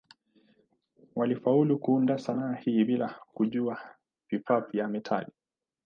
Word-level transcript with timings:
Walifaulu 1.15 1.79
kuunda 1.79 2.17
sanaa 2.19 2.53
hii 2.53 2.83
bila 2.83 3.19
kujua 3.33 3.95
vifaa 4.29 4.59
vya 4.59 4.87
metali. 4.87 5.31